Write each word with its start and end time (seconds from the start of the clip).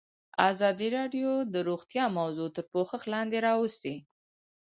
ازادي 0.49 0.87
راډیو 0.97 1.29
د 1.53 1.55
روغتیا 1.69 2.05
موضوع 2.19 2.49
تر 2.55 2.63
پوښښ 2.71 3.01
لاندې 3.13 3.37
راوستې. 3.47 3.95